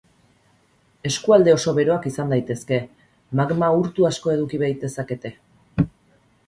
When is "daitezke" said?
2.35-2.81